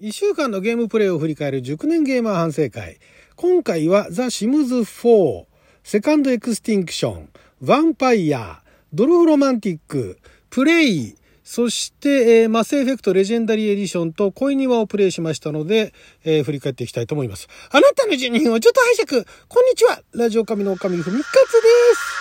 [0.00, 2.98] 1週間のゲームプレイを振り返る熟年ゲーマー反省会。
[3.36, 15.92] 今回は The Sims 4、Second Extinction、Vampyr、Dorfromantik、Prey、そして、えー、 Mass Effect Legendary Edition と恋庭をプレイしましたので、
[16.24, 17.48] えー、振り返っていきたいと思います。
[17.70, 19.26] あなたの12分をちょっと拝借。
[19.48, 20.00] こんにちは。
[20.14, 21.58] ラジオ神の神ふみかつで
[21.94, 22.19] す。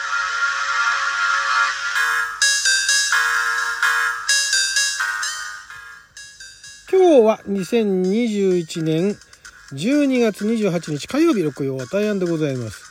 [7.10, 9.18] 今日は2021年
[9.74, 12.84] 12月28日火曜日6曜は大安でございます。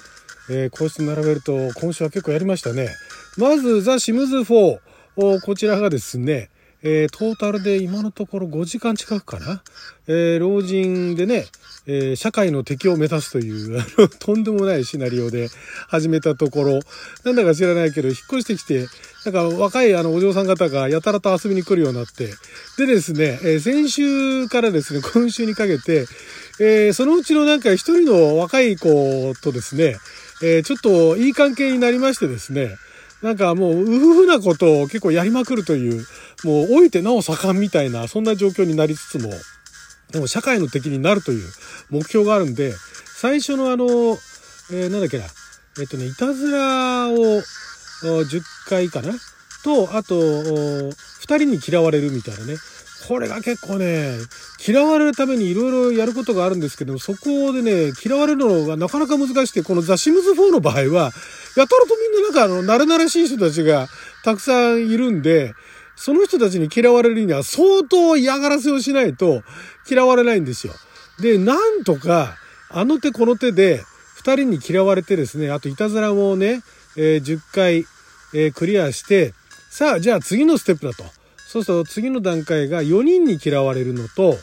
[0.50, 2.88] えー、個室並べると今週は結構やりましたね。
[3.36, 4.80] まずザ・シムズ4。
[5.14, 6.50] こちらがですね、
[6.82, 9.62] えー、トータルで今のところ5時間近くかな？
[10.06, 11.44] えー、老人でね、
[11.86, 15.48] えー、社会の適応を目指すという、 あの、とんでもないシナリオで
[15.88, 16.80] 始めたところ、
[17.24, 18.86] なんだか知らないけど、引っ越してきて、
[19.24, 22.32] なんか若いあのお嬢さん方がやたらと遊びに来るようになって、
[22.78, 26.06] でですね、え、先週からですね、今週にかけて、
[26.60, 29.96] え、そのうちのなんか一人の若い子とですね、
[30.42, 32.76] え、ちょっといい関係になりましてですね、
[33.22, 36.06] なんかもう、うふふなことを結構やりまくるという、
[36.44, 39.30] もう、老いてなお盛んみたいな、そんな状況になりつつも、
[40.12, 41.48] でも社会の敵になるという
[41.90, 42.74] 目標があるんで、
[43.20, 43.86] 最初のあの、
[44.70, 45.24] えー、なんだっけな、
[45.80, 47.42] えっとね、いたずらを、
[48.00, 49.12] 10回かな
[49.64, 52.56] と、あと、2人に嫌われるみたいなね。
[53.06, 54.16] これが結構ね、
[54.66, 61.12] 嫌われるためにいろいろやることがあるんですけど、そこでね、嫌われるのがなかなか難しくて、このザ・シムズ4の場合は、
[61.56, 63.88] やたらとみんななんかあの、慣れ慣れしい人たちが
[64.24, 65.54] たくさんいるんで、
[65.98, 69.42] その人たちに嫌われるには相当嫌がらせをしないと
[69.90, 70.72] 嫌われないんですよ。
[71.20, 72.36] で、なんとか、
[72.70, 73.82] あの手この手で、
[74.14, 76.62] 二人に嫌われてですね、あといたずらもね、
[76.96, 77.78] えー、10回、
[78.32, 79.34] えー、クリアして、
[79.70, 81.04] さあ、じゃあ次のステップだと。
[81.48, 84.36] そうすると次の段階が4人に嫌われるのと、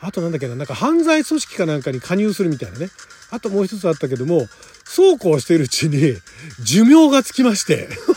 [0.00, 2.90] あとなんだっけな、なんか犯罪組織かなんかに加入するみたいなね。
[3.32, 4.46] あともう一つあったけども、
[4.84, 6.14] そうこうしているうちに
[6.60, 7.88] 寿命がつきまして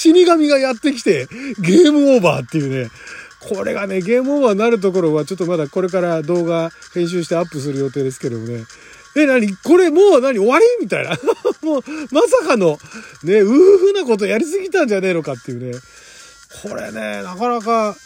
[0.00, 1.28] 死神がやってきて
[1.58, 2.90] ゲームオーバーっていうね、
[3.40, 8.64] これがね、ゲームオーバーになるところはちょっとまだこれから動画編集してアップする予定ですけどもね、
[9.16, 10.38] え、なにこれもう何？
[10.38, 10.64] 終わり？
[10.80, 11.10] みたいな。
[11.62, 12.78] もう、まさかの、
[13.24, 15.78] ね、うーふなことやりすぎたんじゃねえのかっていうね。
[16.62, 17.96] これね、なかなか、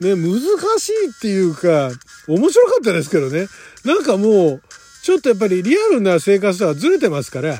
[0.00, 0.40] ね、難
[0.78, 1.90] しいっていうか、
[2.26, 3.46] 面白かったですけどね。
[3.84, 4.62] なんかもう、
[5.02, 7.56] ちょっとやっぱりリアルな生活とはずれてますから、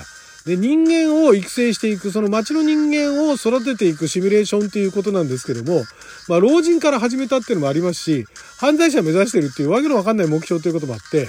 [0.48, 5.84] で、人間を育成していく、その街の人間を育てていくシミュレーションっていうことなんですけども、
[6.26, 8.26] まあ、老人から始めたっていうのもありますし、
[8.58, 11.28] 犯罪者目指してるっていうわけのわかんない目標ということもあって、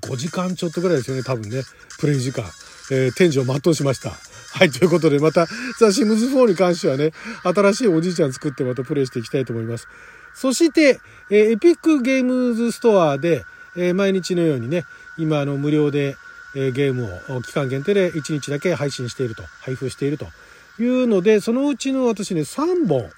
[0.00, 1.62] 5時間ちょっとぐらいですよね、多分ね。
[1.98, 2.44] プレイ時間。
[2.90, 4.10] えー、天井を全うしました。
[4.52, 5.46] はい、ということで、また、
[5.78, 7.12] ザ・シムズ4に関してはね、
[7.42, 9.86] 新しいおじいちゃん作ってまたプレイしていきたいと思います。
[10.34, 10.98] そして、
[11.30, 13.44] えー、エピックゲームズストアで、
[13.76, 14.84] えー、毎日のようにね、
[15.18, 16.16] 今、あの、無料で、
[16.56, 20.26] え、ゲームを期間限定で1日だけ配信していると、配布していると
[20.80, 23.10] いうので、そのうちの私ね、3本、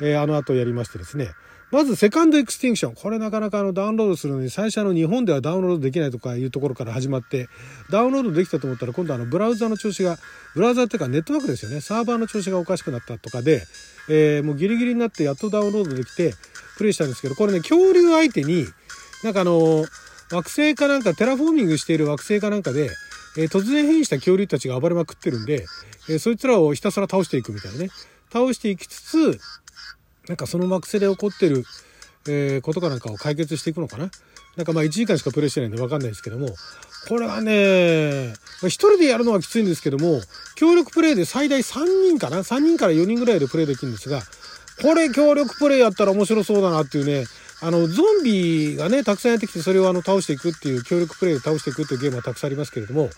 [0.00, 1.34] えー、あの後やりましてですね、
[1.70, 2.94] まず、 Second Extinction。
[2.94, 7.48] これなかなかあのダウンロードするのに、最初の日本ではダウンロードできないとかいうところから始まって、
[7.90, 10.18] ダウンロードできたと思ったら、今度あのブラウザの調子が、
[10.56, 11.80] ブラウザっていうかネットワークですよね。
[11.80, 13.62] サーバーの調子がおかしくなったとかで、
[14.08, 16.34] えー、もうギリギリになってやっとダウンロードできて、
[16.76, 18.66] プレイしたんですけど、これね、恐竜相手に、
[19.22, 19.84] なんかあの、
[20.30, 22.90] 惑星かなんか、テラフォーミングしている惑星かなんかで、
[23.36, 25.66] えー、突然変異した恐竜たちが暴れまくってるんで、
[26.08, 27.90] えー、そいつらをひたすら倒していくみたいなね。
[28.32, 29.40] 倒していきつつ、
[30.28, 31.64] なんかその惑星で起こってる、
[32.28, 34.10] えー、ことかなんかを解決していくのかな。
[34.56, 36.48] なんかまあ1時間しかプレイしてないんでわかんないですけども、
[37.08, 38.32] これはね、
[38.64, 40.20] 一人でやるのはきついんですけども、
[40.56, 44.22] 協力プレイで最大3人かな ?3 人から4人ぐらいでプレイできるんですが、
[44.82, 47.26] これ協力プレイやったら面白そうだなっていうね、
[47.62, 53.10] あの、ゾンビがね、たくさんやってきて、それをあの、倒していくっていう、協力プレイで倒していくっていうゲームはたくさんありますけれども、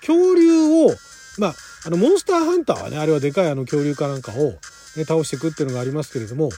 [0.00, 0.94] 恐竜を、
[1.38, 1.54] まあ、
[1.86, 4.58] あの、モンスターハンターはね、あれはでかいあの恐竜かなんかを、
[4.96, 6.50] ね、倒していくっていうのがありますけれども、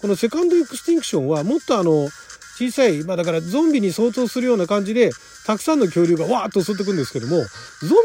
[0.00, 2.08] このセカンドエクスティンクションはもっとあの、
[2.56, 5.10] 小さい、まあだからゾンビに相当するような感じで、
[5.44, 7.46] たくさんの恐竜がわーっと襲ってくるんですけども、ゾ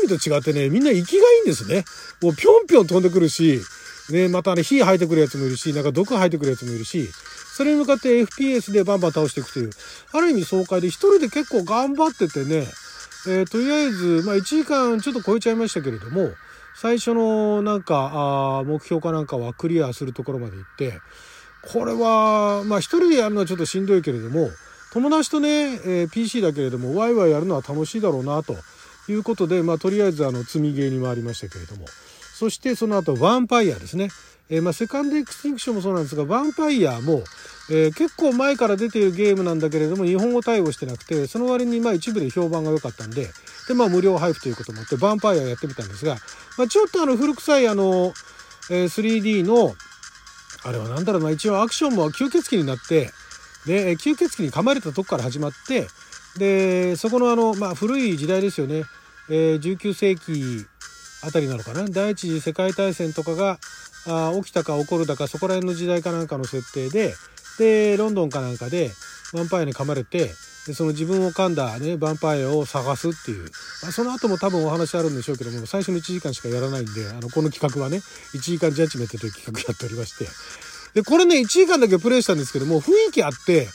[0.04, 1.86] ンビと違ってね、みんな息がいいんですね。
[2.22, 3.62] もうぴょんぴょん飛んでくるし、
[4.12, 7.10] ね、またね、火吐いてくるやつもいるし、なんか毒吐いてくるやつもいるし、
[7.56, 9.70] それに向かって FPS でバンバン倒していくという、
[10.14, 12.66] ある意味爽快で一人で結構頑張っててね、
[13.28, 16.32] えー、とりあえず、まあ1時間ちょっと超えちゃいましたけれども、
[16.76, 18.12] 最初のなんか、
[18.60, 21.00] あ目標かなんかはクリアするところまで行って、
[21.74, 24.50] これは、まあ一人でやるのはちょっとしんどいけれども、
[24.94, 28.56] 友達とね、えー、PC だけれども、ワイワイやるのは楽しいだろうな、と
[29.10, 31.86] いうことで、まあとりあえずあの、積みゲーに回りましたけれども。
[32.40, 34.08] そしてその後、ヴァンパイアですね。
[34.50, 37.22] えー、まあ、セカンドエクスティンクションもそうなんですが、ヴァンパイアも、
[37.70, 43.28] えー、結構前から出ているゲームなんだけれども、日本語対応してなくて、その割にまあ一部で評判が良かったんで、
[43.68, 46.16] で、まあ無料配布ということもあって、ヴァンパイアやってみたんですが、
[46.58, 48.14] まあ、ちょっとあの古臭いあの、
[48.72, 49.76] え、3D の、
[50.64, 53.12] あれは何だろうな、一応アクションも吸血鬼になって、
[53.66, 55.88] で、吸血鬼に噛まれたとこから始まって、
[56.38, 58.86] で、そこのあの、まあ古い時代ですよね。
[59.30, 60.66] えー、19世紀
[61.24, 61.86] あたりなのかな？
[61.90, 63.60] 第一次世界大戦とかが、
[64.08, 67.14] あ起きたか起こるだかそこら辺の時代かなんかの設定で
[67.58, 68.90] でロンドンかなんかで
[69.34, 70.32] ヴァンパイアに噛まれて
[70.66, 73.44] でその自分を噛んだねヴァンパイアを探すっていう、
[73.84, 80.26] まあ、その後も多分お話あるんでしょうけども最初の1時間しかやらないんであのこの企画はね1時間ジャッジメントという企画やっておりまして
[80.94, 83.68] でこれね1時間だけプレイしたんですけども雰囲気あって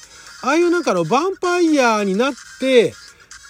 [0.42, 2.94] ああいうなんかのヴァンパイアになって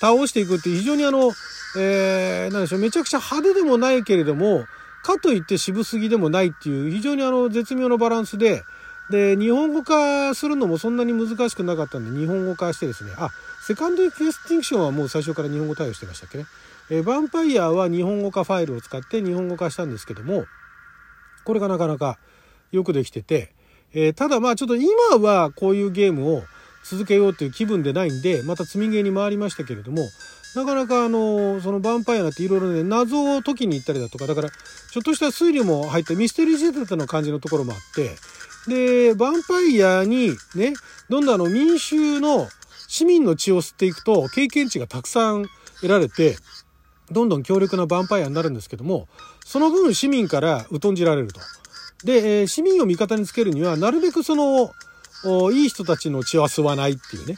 [0.01, 1.33] 倒していくって非常にあの、
[1.77, 4.65] えー、なんでしょうめちゃくちゃ派手でもないけれども
[5.03, 8.63] かといって渋すぎでもないっていう非常にあの絶妙なバランスで、
[9.11, 13.29] で、日本語化するのもそんなに難しくなかったんで日本語化してですね、あ、
[13.67, 16.47] セカンドエクスティンクションはもう最初から日本語対応してましたっけね。
[16.91, 20.47] えヴァンパイアは日本語化ファイルを使って日本語化したんですけども、
[21.45, 22.19] これがなかなか
[22.73, 23.55] よくできてて、
[23.93, 26.43] えー、ただまあちょっと今はこういうゲームを
[26.83, 30.03] 続けようという気分でないんで、また積みゲーに回りましたけれども、
[30.55, 38.17] なかなかあの、そのヴァンパイアなんていろいろね、謎を解きに行ったりだとか、だから、ちょっとした推理も入ったミステリー仕立ての感じのところもあって、
[38.69, 40.75] で、ヴァンパイアにね、
[41.09, 42.49] どんどんあの民衆の
[42.89, 45.47] 市民の血を吸っていくと経験値がたくさん
[45.81, 46.37] 得られて、
[47.11, 49.09] どんどん強力なヴァンパイアになるんですけども、
[49.45, 51.41] その分市民から疎んじられると。
[52.05, 54.71] で、え、市民を味方につけるには、なるべくその、
[55.53, 57.37] いい人たちの血は吸わないっていうね。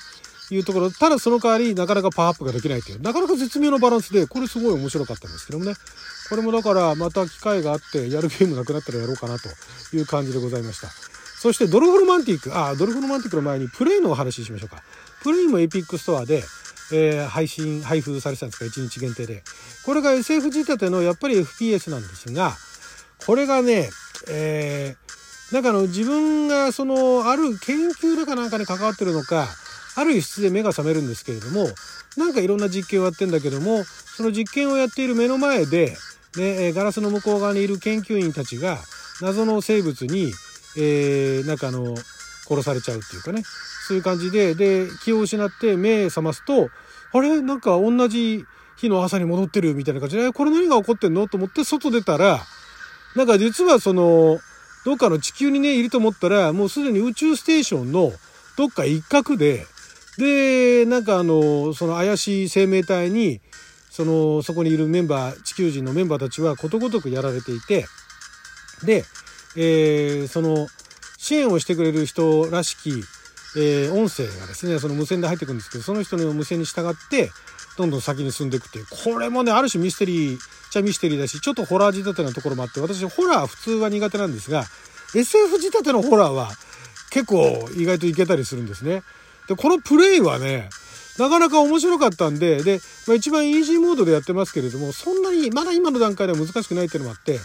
[0.50, 5.74] いうところ、ただその代わりなかなかパワーアップができないという、なかなか絶妙なバランスで、これすごい面白かったんですけどもね。
[6.28, 9.48] これもだからまた機会があってやるゲームなくなったらやろうかなと
[9.96, 10.88] いう感じでございました。
[10.88, 14.82] そして Dorfromantik、あ、 Dorfromantik の前に Prey のお話ししましょうか。
[15.22, 16.42] Prey も Epic Store で、
[16.92, 19.42] えー、配信、配布されてたんですか、1日限定で。
[19.84, 22.56] これが SF 仕立てのやっぱり FPS なんですが、
[23.26, 23.90] これがね、
[24.28, 29.48] えー、なんかあの自分がそのある研究だかなんかに関わってるのか、
[29.96, 31.66] ある質で目が覚めるんですけれども
[32.16, 35.96] なんかいろんな実験をやってんだけどもその実験をやっている目の前で、
[36.36, 38.78] ね、ガラスの向こう側にいる研究員たちが
[39.20, 40.32] 謎の生物に、
[40.76, 41.96] えー、なんかあの
[42.46, 43.42] 殺されちゃうっていうかね。
[43.88, 46.70] そういう感じでで気を失って目覚ますと
[47.12, 47.40] あれ？
[47.40, 48.44] なんか同じ
[48.76, 51.28] 日の朝に戻ってるみたいな感じでこれ何が起こってんの？
[51.28, 52.40] と思って外出たら
[53.14, 54.40] なんか実はその
[54.84, 58.10] どっかの地球にねいると思ったらもうすでに宇宙ステーションの
[58.56, 59.64] どっか一角で
[60.18, 63.40] で、なんかあの、その怪しい生命体に、
[63.90, 67.86] その、そこにいるメンバー、地球人のメンバーたちはことごとくやられていて、
[68.84, 69.04] で、
[69.56, 70.68] えー、その、
[71.18, 72.90] 支援をしてくれる人らしき、
[73.56, 77.30] えー、音声がですね、その無線で入ってくるんですけど、その人の無線に従って、
[77.76, 78.86] どんどん先に進んでいくっていう。
[79.04, 80.38] これもね、ある種ミステリー、
[80.70, 84.64] ちゃミステリーだし、ちょっとホラー仕立てなところもあって、私ホラー普通は苦手なんですが、
[85.14, 86.50] SF 仕立てのホラーは
[87.10, 89.02] 結構意外といけたりするんですね。
[89.48, 90.68] で、このプレイはね、
[91.18, 97.38] なかなか面白かったんで、で、まあ、一番イージーモードでやってますけれども、そんなに、まだ今の段階では難しくないっていうのもあって、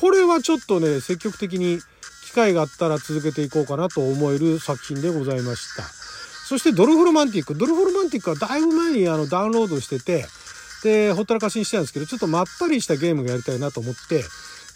[0.00, 1.80] これはちょっとね、積極的に
[2.24, 5.82] 機会があったら続けていこうかなと思える作品でございました。
[5.82, 7.54] そしてドルフロマンティック。
[7.54, 10.26] ドルフロマンティックはだいぶ前にあのダウンロードしてて、
[10.82, 14.24] で、ほったらかしにしてたんですけど、ちょっとまったりしたゲームがやりたいなと思って、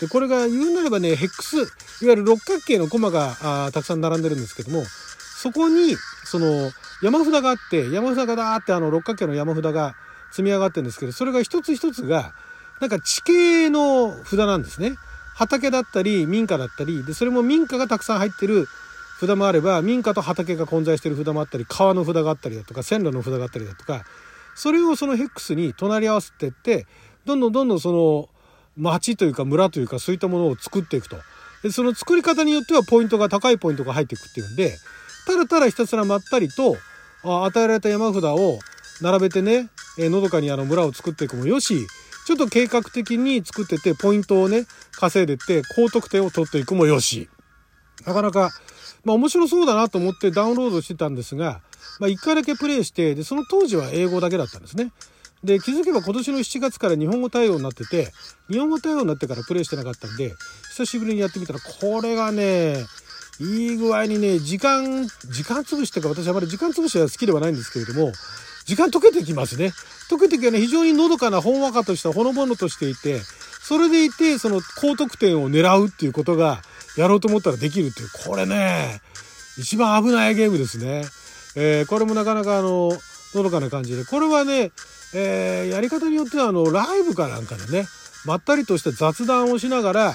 [0.00, 1.66] で、これが言うなればね、ヘックス、いわ
[2.00, 4.84] ゆる六角形のコマがあたくさん並んでるんですけども、
[5.40, 6.70] そこに、その、
[7.02, 9.94] 山札があって、山札がだーってあの六角形の山札が
[10.30, 12.34] 積み上がってるんですけど、それが一つ一つが、
[12.80, 14.96] なんか地形の札なんですね。
[15.34, 18.68] 畑だったり、民家だったり、で、それも民家がたくさん入ってる
[19.20, 24.04] 札もあれば、民家と畑が混在してる札もあったり、川の札があったりだとか、線路の札があったりだとか、
[24.54, 26.86] それをそのヘックスに隣り合わせてって、
[27.24, 28.28] どんどんどんどんその
[28.76, 31.16] 町というか村というかそういったものを作っていくと。
[31.62, 34.76] で、その作り方によってはポイントが高いポイントが入っていくっていうんで、
[35.26, 36.76] ただただひたすらまったりと
[37.22, 38.58] 与えられた山札を
[39.00, 41.86] 並べてね、えのどかにあの村を作っていくもよし
[42.26, 47.28] ちょっと計画的に作っててポイントをね稼いでって高得点を取っていくもよし
[48.06, 48.50] なかなか
[49.04, 51.60] まあ面白そうだなと思ってダウンロードしてたんですが、
[52.00, 54.92] まあ、1回だけプレイしてでその当時は英語だけだったんですね。
[55.42, 58.08] で気づけば今年の7月から日本語対応になってて
[58.50, 60.32] 日本語対応になってからプレイしてなかったんで
[60.70, 62.76] 久しぶりにやってみたらこれがね
[63.40, 68.12] いい具合にね、時間、時間潰しというか私あまり時間潰しは好きではないんですけれども、
[68.64, 69.72] 時間溶けてきますね。
[70.10, 73.20] 溶けてきはね、非常にのどかなほんわかとしたほのぼのとしていて、
[73.62, 76.62] それでいて、その高得点を狙うっていうことが
[76.96, 79.00] やろうと思ったらできるっていう、これね、
[79.58, 81.04] 一番危ないゲームですね。
[81.56, 82.92] えー、これもなかなかあの、
[83.34, 84.70] のどかな感じで、これはね、
[85.14, 87.86] えー、やり方によってはあの、ライブかなんかでね、
[88.24, 90.14] まったりとした雑談をしながら、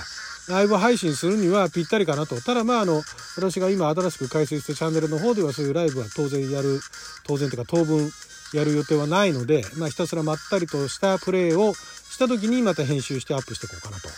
[0.49, 2.41] ライブ配信するにはぴったりかなと。
[2.41, 3.03] ただまああの、
[3.37, 6.79] 私が今新しく開設したチャンネルの方ではそういうライブは当然やる、
[7.23, 8.09] 当然というか当分
[8.53, 14.09] やる予定はないので、まあひたすらまったりとしたプレイをした時にまた編集してアップしていこうかなと。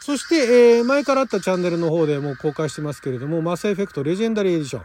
[0.00, 4.82] そして、えー、前からあったチャンネルの方でもう公開してますけれども、マスエフェクトレジェンダリーエディション。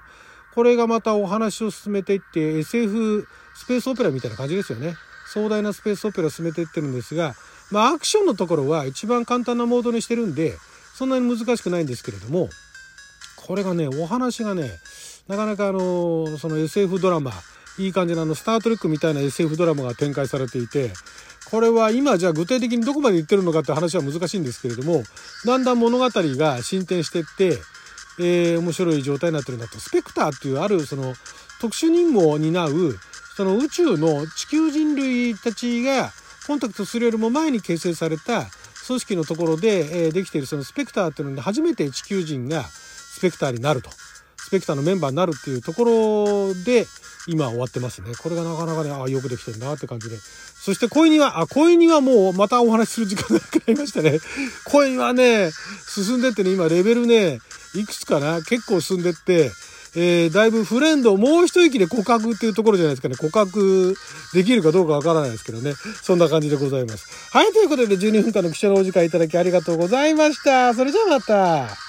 [0.53, 4.95] これがまたお話を進めていって SF スペースオペラみたいな感じですよね。
[5.27, 7.35] 壮大なスペースオペラ進めていってるんですが、
[7.71, 10.57] まあアクションのところは一番簡単なモードにしてるんで、
[10.97, 12.49] そんなに難しくないんですけれども、
[13.35, 14.71] これがね、お話がね、
[15.27, 17.31] なかなかあの、その SF ドラマ、
[17.77, 20.91] いい感じのあの、スタートレックみたいな SF ドラマが展開されていて、
[21.51, 25.03] これは今じゃあ具体的にどこまで言ってるのかって話は難しいんですけれども、
[25.45, 27.59] だんだん物語が進展してって、
[28.19, 29.79] えー、面白い状態になってるんだと。
[29.79, 31.13] スペクターっていうあるその
[31.61, 32.97] 特殊任務を担う、
[33.35, 36.11] その宇宙の地球人類たちが
[36.47, 38.47] コンタクトするよりも前に形成された
[38.87, 43.89] 組織のところで、え、できているそのスペクターっていうので初めて地球人がスペクターになると。
[44.37, 46.87] スペクターのメンバーになるっていうところで
[47.27, 48.13] 今終わってますね。
[48.15, 50.15] これがなかなかね、ああ、よくできてるなって感じで。
[50.17, 54.19] そして恋には、あ、恋にはもうまたお話しする時間がなくなりましたね。
[54.65, 55.51] 恋にはね、
[55.87, 57.41] 進んでってね、今レベルね、
[57.75, 59.51] いくつかな結構進んでって、
[59.99, 63.15] えー、だいぶフレンドもう一息で告白っていうところじゃないですかね。
[63.15, 63.95] 告白
[64.31, 65.73] できるかどうかわからないですけどね。
[66.03, 67.07] そんな感じでございます。
[67.31, 70.75] はい、ということで12分間の貴重なお時間いただきありがとうございました。
[70.75, 71.86] それじゃあまた。